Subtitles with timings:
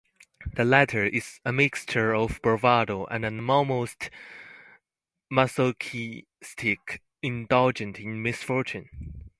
[0.53, 4.09] The letter is a mixture of bravado and an almost
[5.29, 8.89] masochistic indulgence in misfortune.